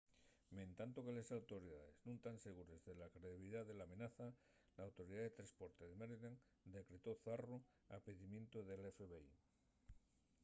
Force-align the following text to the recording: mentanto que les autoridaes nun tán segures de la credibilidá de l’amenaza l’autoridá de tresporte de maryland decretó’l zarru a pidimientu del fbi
mentanto 0.57 0.99
que 1.05 1.13
les 1.17 1.29
autoridaes 1.37 1.95
nun 2.05 2.17
tán 2.25 2.37
segures 2.45 2.81
de 2.87 2.93
la 2.99 3.11
credibilidá 3.15 3.61
de 3.65 3.73
l’amenaza 3.75 4.27
l’autoridá 4.77 5.21
de 5.25 5.35
tresporte 5.37 5.83
de 5.87 5.99
maryland 6.01 6.39
decretó’l 6.75 7.21
zarru 7.25 7.57
a 7.95 7.97
pidimientu 8.05 8.57
del 8.69 8.83
fbi 8.97 9.31